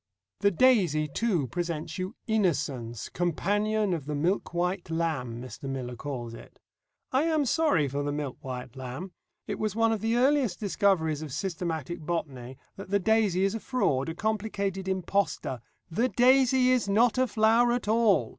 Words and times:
The 0.39 0.49
daisy, 0.49 1.07
too, 1.07 1.45
presents 1.49 1.99
you 1.99 2.15
Innocence, 2.25 3.07
"companion 3.07 3.93
of 3.93 4.07
the 4.07 4.15
milk 4.15 4.51
white 4.51 4.89
lamb," 4.89 5.39
Mr. 5.39 5.69
Miller 5.69 5.95
calls 5.95 6.33
it. 6.33 6.57
I 7.11 7.25
am 7.25 7.45
sorry 7.45 7.87
for 7.87 8.01
the 8.01 8.11
milk 8.11 8.37
white 8.41 8.75
lamb. 8.75 9.11
It 9.45 9.59
was 9.59 9.75
one 9.75 9.91
of 9.91 10.01
the 10.01 10.15
earliest 10.15 10.59
discoveries 10.59 11.21
of 11.21 11.31
systematic 11.31 11.99
botany 11.99 12.57
that 12.77 12.89
the 12.89 12.97
daisy 12.97 13.43
is 13.43 13.53
a 13.53 13.59
fraud, 13.59 14.09
a 14.09 14.15
complicated 14.15 14.87
impostor. 14.87 15.61
_The 15.93 16.11
daisy 16.15 16.71
is 16.71 16.89
not 16.89 17.19
a 17.19 17.27
flower 17.27 17.71
at 17.71 17.87
all. 17.87 18.29